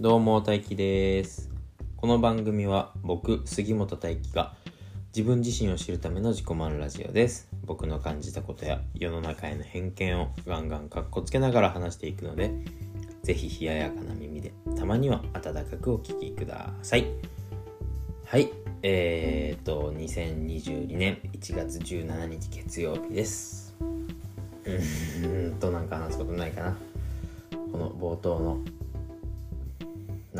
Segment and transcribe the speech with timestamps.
[0.00, 1.50] どうも大輝です。
[1.98, 4.54] この番組は僕杉本大輝が
[5.14, 7.50] 自分自身を知るための自己満ラジオです。
[7.66, 12.50] 僕の感じたことや世の中への偏見をガンガンかっこつけながら話していくので
[13.22, 17.04] ぜひ冷ややかな耳でたまには温かくお聞きください。
[18.24, 18.50] はい
[18.82, 23.76] えーと2022年1月17日月曜日です。
[24.64, 26.78] うーんとなんか話すことないかな。
[27.70, 28.60] この冒頭の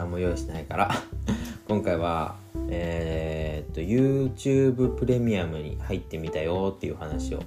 [0.01, 0.91] 何も用意しないから。
[1.69, 2.37] 今回は
[2.71, 7.43] えー、っと YouTube プレミアムに入ってみたよっていう話を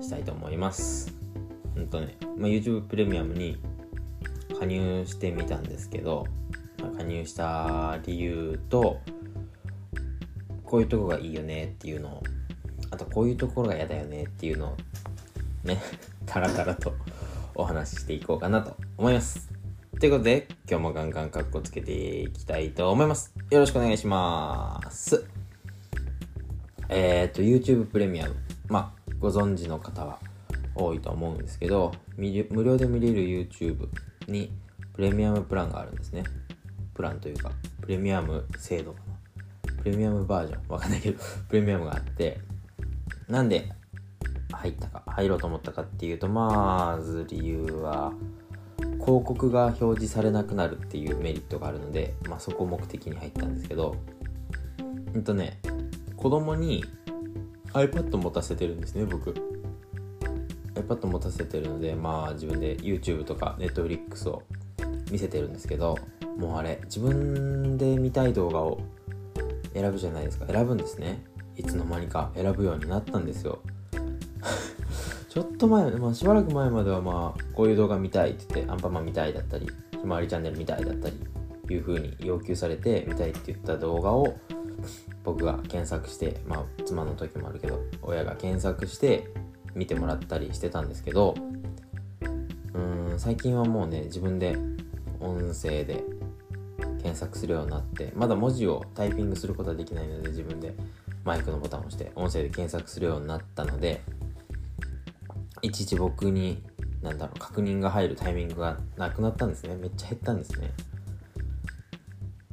[0.00, 1.14] したいと思います。
[1.76, 3.56] うんとね、まあ、YouTube プレミアムに
[4.58, 6.26] 加入してみたんですけど、
[6.82, 8.98] まあ、加入した理由と
[10.64, 12.22] こういうとこがいいよねっていうのを
[12.90, 14.76] あとこういうところが嫌だよねっていうのを
[15.62, 15.80] ね
[16.26, 16.94] タラタラと
[17.54, 19.57] お話ししていこうかなと思います。
[19.98, 23.34] ということで今日もガンガンカッコつけていきたいと思います。
[23.50, 25.26] よろしくお願いします。
[26.88, 28.36] えっ、ー、と YouTube プレミアム。
[28.68, 30.20] まあご存知の方は
[30.76, 33.88] 多いと思うんですけど無料で見れる YouTube
[34.28, 34.52] に
[34.94, 36.22] プレミアムプランがあるんですね。
[36.94, 39.74] プランというかプレミアム制度かな。
[39.82, 40.60] プレミアムバージョン。
[40.68, 41.18] わかんないけど
[41.50, 42.38] プレミアムがあって。
[43.26, 43.68] なんで
[44.52, 48.12] 入ったか入ろうと思ったかっていうとまず理由は
[49.08, 53.96] 広告が表示されなくなるっていうメリットがあるので、まあ、そこを目的に入ったんですけど
[55.14, 55.60] うんとね
[56.16, 56.84] 子供に
[57.72, 59.34] iPad 持たせてるんですね僕。
[60.74, 64.42] iPad 持たせてるのでまあ自分で YouTube とか Netflix を
[65.10, 65.96] 見せてるんですけど
[66.36, 68.80] もうあれ自分で見たい動画を
[69.74, 70.46] 選ぶじゃないですか。
[70.46, 71.24] 選ぶんですね。
[71.56, 73.60] いつの間にか選ぶようになったんですよ。
[75.38, 81.16] ちょっと前、まあ、しばらく前まではまあこういう動画見たいって言ってアンパンマン見たいだったりひまわりチャンネル見たいだったり
[81.70, 84.36] いう風に要求されて見たいって言った動画を
[85.22, 89.28] 僕が検索してまあ妻の時もあるけど親が検索して
[89.76, 91.36] 見てもらったりしてたんですけど
[92.74, 94.56] うーん最近はもうね自分で
[95.20, 96.02] 音声で
[97.00, 100.74] 検索するようになってまだ文字をタイピングすることはできないので自分で
[101.22, 104.02] マイクのボタンを押して音声で検索するようになったので
[105.62, 106.62] いちいち僕に
[107.02, 109.76] なんだろう確認が入るタイミングがなくなったんですね。
[109.76, 110.72] めっちゃ減ったんですね。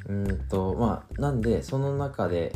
[0.07, 2.53] うんとまあなんでその中で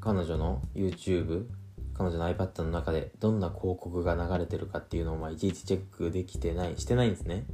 [0.00, 1.46] 彼女の YouTube
[1.94, 7.44] 彼女の iPad の中でどんな広告が流れてるかっていうのをまあいちいちチェックできてないしてないんですね。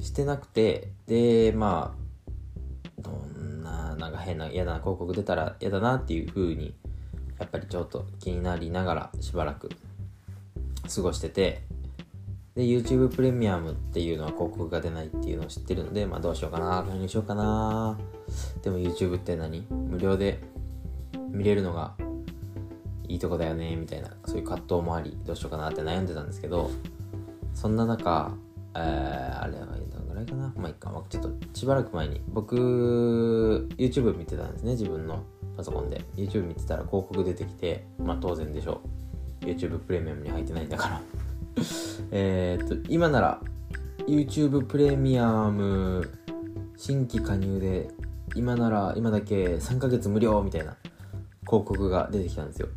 [0.00, 1.94] してなくてでま
[2.98, 6.74] あどんななんか変な嫌な広告出たら嫌だなっていう風に
[7.38, 9.70] やっぱりちょっと気になりながらしばらく
[10.90, 11.62] 過ごしてて
[12.54, 17.98] で YouTube プレミアムっていうのは広告が出ないっていうのを知ってるのでまあどうしようかな加入しようかな。
[18.62, 19.66] でも YouTube って何？
[19.70, 20.40] 無料で
[21.30, 21.94] 見れるのが
[23.08, 26.70] いいとこだよねみたいなそういう葛藤もありどうしようかなって悩んでたんですけど
[27.54, 28.34] そんな中
[28.72, 30.52] えー、あれはどのぐらいかな？
[30.56, 35.24] まあいいか、ちょっとしばらく前に僕 YouTube 見てたんですね自分の
[35.56, 36.04] パソコンで。
[36.14, 38.99] YouTube 見てたら広告出てきてまあ当然でしょう。
[39.40, 41.00] YouTube プレミアムに入ってないんだから。
[42.12, 43.40] えっと今なら
[44.06, 46.10] YouTube プレミアム
[46.76, 47.88] 新規加入で
[48.34, 50.76] 今なら今だけ3ヶ月無料みたいな
[51.46, 52.68] 広告が出てきたんですよ。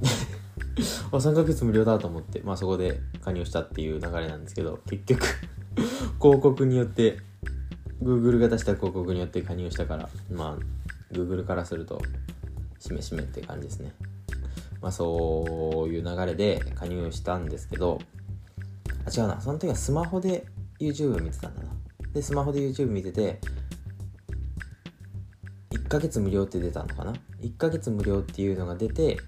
[1.10, 5.24] あ3ヶ月無料だと思ってまあそこで加入したっていう流れなんですけど結局
[6.20, 7.18] 広告によって
[8.02, 12.00] Google が出した広告によって加入したからまあ Google からすると
[12.78, 13.92] しめしめって感じですね。
[14.80, 17.98] まあそういう流れで加入したんですけど
[19.04, 19.40] あ違うな。
[19.40, 20.46] その時はスマホで
[20.80, 21.70] YouTube 見てたんだな。
[22.12, 23.40] でスマホで YouTube 見てて
[25.70, 29.18] 1ヶ月無料って出たのかな？1ヶ月無料っていうのが出て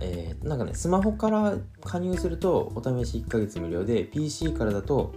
[0.00, 5.14] えー、なんかねスマホから加入するとお試し1ヶ月無料で PC からだと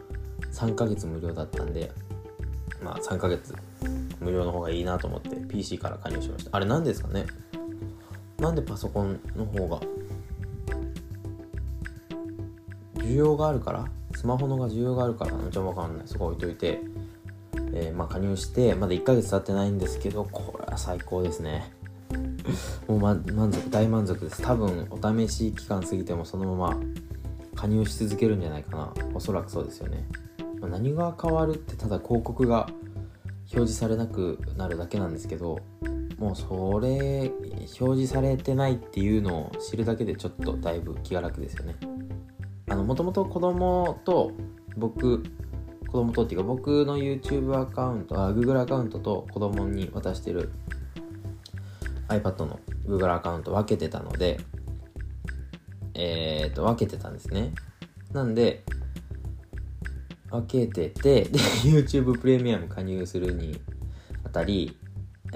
[0.51, 1.91] 3ヶ月無料だったんで
[2.81, 3.53] まあ3ヶ月
[4.19, 6.55] 無料の方がいいなと思って PC から加入しました。
[6.55, 7.25] あれ何ですかね？
[8.39, 9.79] なんでパソコンの方が
[12.95, 13.85] 需要があるから
[14.15, 16.07] スマホのが需要があるからのちゃわかんない。
[16.07, 16.81] そこ置いといて、
[17.73, 21.71] えー、まあ加入してまだ1ヶ月経ってないんですけどこれは最高ですね。
[22.87, 24.41] もう、ま、満足大満足です。
[24.41, 26.79] 多分お試し期間過ぎてもそのまま
[27.55, 28.93] 加入し続けるんじゃないかな。
[29.13, 30.07] おそらくそうですよね、
[30.59, 32.67] まあ、何が変わるってただ広告が
[33.51, 35.59] 表示されなくなるだけなんですけど
[36.17, 41.75] もうそれ表示されてないっていうのを知るだけでちょっとだいぶ気が楽ですよね。
[42.69, 44.31] あのもともと子供と
[44.75, 45.23] 僕
[45.87, 50.51] 子供とっていうか僕の YouTube アカウントあ Google アカウントと子供に渡してる
[52.09, 54.39] iPad の Google アカウント分けてたので
[55.93, 57.53] えっ、と分けてたんですね。
[58.11, 58.63] なんで
[60.29, 63.59] 分けててで YouTube プレミアム加入するに
[64.23, 64.77] あたり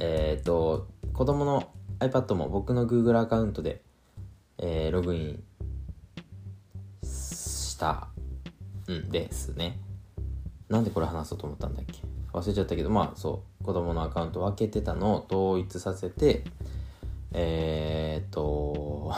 [0.03, 3.83] えっ、と子供の iPad も僕の Google アカウントで、
[4.57, 5.43] えー、ログイン
[7.03, 8.07] した
[8.91, 9.79] んですね。
[10.69, 12.01] なんでこれ話そうと思ったんだっけ？
[12.33, 16.45] 忘れちゃったけどまあそう子供のアカウント分けてたのを統一させて
[17.33, 19.13] えー、っ と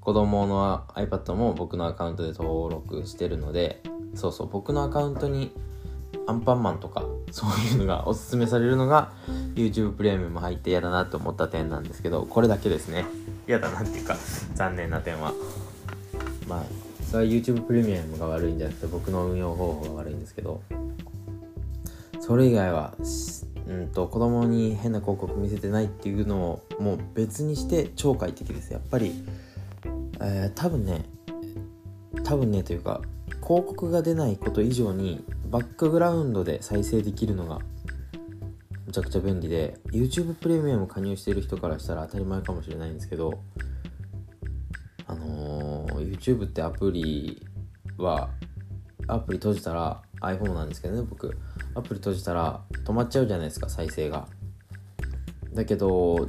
[0.00, 3.82] 子供の iPad も僕のアカウントで登録してるので
[4.14, 5.52] そうそう僕のアカウントに
[6.26, 9.12] アンパンマンとかそういうのがおすすめされるのが
[9.54, 13.04] YouTube プレミアム入って嫌だなと思った点なんですけどこれだけですね。
[13.48, 14.16] 嫌だなっていうか
[14.54, 15.32] 残念な点は。
[16.48, 16.64] まあ
[17.10, 20.62] それは YouTube プレミアムが悪いんじゃなくて僕の運用方法が悪いんですけど
[22.20, 22.94] それ以外は
[23.66, 28.72] うんと子供に変な広告見せてないっていうのをもう別にして超快適です。
[28.72, 29.12] やっぱり、
[30.20, 31.04] えー、多分ね
[32.24, 33.00] 多分ねというか
[33.42, 37.58] 広告が出ないこと以上にバックグラウンドで再生できるのが
[38.86, 43.42] むちゃくちゃ便利で YouTube プレミアム加入している人からしたら当たり前かもしれないんですけど
[45.06, 47.44] あのー、YouTube ってアプリ
[47.98, 48.30] は
[49.08, 51.36] アプリ閉じたら iPhone なんですけどね僕。
[51.74, 54.28] アプリ閉じたら止まっちゃうじゃないですか再生が。
[55.52, 56.28] だけど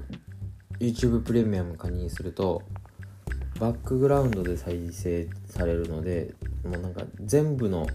[0.80, 2.64] YouTube プレミアム加入すると
[3.60, 6.34] バックグラウンドで再生されるので
[6.64, 7.86] もうなんか全部の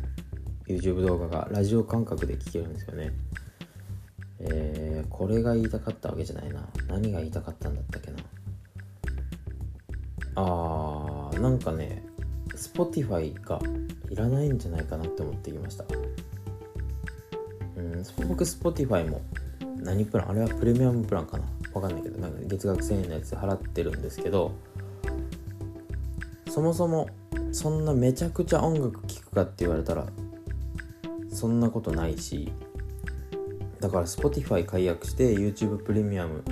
[0.68, 3.12] YouTube 動画がラジオ感覚で聴けるんですよね。
[4.38, 6.68] えー、これが言いたかったわけじゃないな。
[6.88, 8.16] 何が言いたかったんだったっけな。
[10.34, 12.04] あーなんかね
[12.54, 13.60] Spotify が
[14.10, 15.84] いらないんじゃないかなって思ってきました。
[17.76, 19.22] うん僕 Spotify も
[19.78, 20.30] 何プラン？
[20.30, 21.44] あれはプレミアムプランかな。
[21.72, 24.52] わかんないけどなんか月額1000円のやつ払ってるんですけど
[26.48, 27.10] そもそも
[27.52, 30.06] そんなめちゃくちゃ音楽聴くかって言われたら
[31.36, 32.50] そんなことないし
[33.80, 36.42] だから Spotify 解約して YouTube プレミアム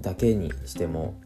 [0.00, 1.20] だけにしても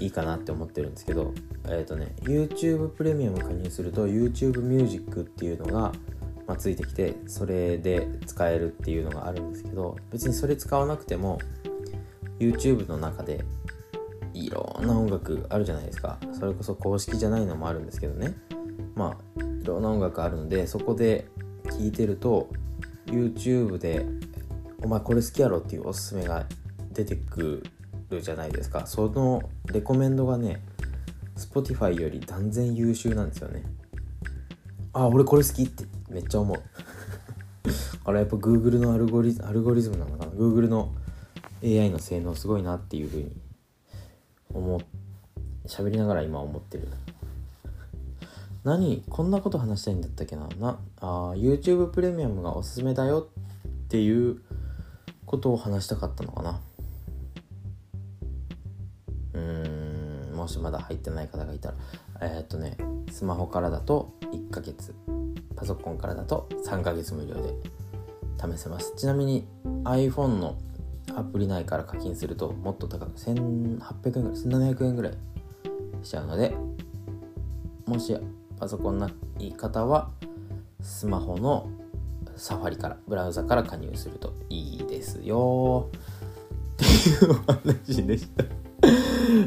[0.00, 1.32] いいかなって思ってるんですけど
[1.64, 5.92] えっ、ー、とね YouTube プレミアム加入すると YouTube ミュージックっていうのが、
[6.46, 11.38] まあ、ついてきてそれで使えるっていうのがあるんですけど別にそれ使わなくても
[12.38, 13.44] YouTube の中で
[14.34, 16.18] いろんな音楽あるじゃないですか。
[16.32, 18.34] それこそ公式じゃないのもあるんですけどね。
[18.94, 21.26] まあいろんな音楽あるのでそこで
[21.70, 22.48] 聴いてると
[23.06, 24.06] YouTube で
[24.82, 26.46] 「お前これ好きやろ」っていうおすすめが
[26.92, 27.62] 出てく
[28.08, 28.86] るじゃないですか。
[28.86, 30.62] そのレコメンドがね
[31.36, 33.64] Spotify より断然優秀なんですよね。
[34.92, 36.58] あ俺これ好きってめっちゃ思う。
[38.04, 40.92] あれやっぱ Google のアルゴリアルゴリズムなのかな？Google の
[41.62, 43.36] AI の性能すごいなっていうふうに
[44.52, 44.80] 思
[45.66, 46.88] 喋りながら今思ってる。
[48.62, 50.46] 何こんなこと話したいんだったっけな。
[50.58, 53.28] なあ YouTube プレミアムがおすすめだよ。
[53.84, 54.42] っていう
[55.26, 56.60] ことを話したかったのかな。
[59.34, 61.74] うーんもしまだ入ってない方がいたら。
[62.22, 62.76] えー、っとね
[63.10, 64.94] スマホからだと1ヶ月。
[65.56, 67.54] パソコンからだと3ヶ月無料で
[68.38, 68.94] 試せます。
[68.96, 69.46] ちなみに
[69.84, 70.56] iPhone の
[71.16, 74.38] アプリ内から課金するともっと高く1800円ぐらい
[74.72, 75.12] 1700円ぐらい
[76.02, 76.54] しちゃうので
[77.86, 78.16] もし
[78.60, 80.10] パソコンない方は
[80.82, 81.70] スマホの
[82.36, 85.88] サファリからブラウザから加入するといいですよ。
[86.74, 88.44] っていうお話でした。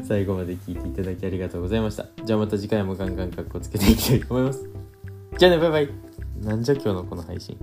[0.03, 2.07] 最後まで聞いていただきありがとうございました。
[2.25, 4.67] じゃあまた次回もガンガンカッコつけていきたいと思います。
[5.37, 5.89] じゃあねバイバイ。
[6.41, 7.57] なんじゃ今日のこの配信。